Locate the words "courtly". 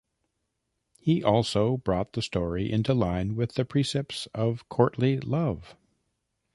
4.67-5.19